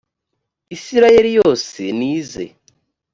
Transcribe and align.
isirayeli 0.75 1.31
yose 1.39 1.79
nize 1.99 2.43